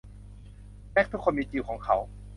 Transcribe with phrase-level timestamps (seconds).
[0.91, 1.95] แจ็คทุกคนมีจิลของเขา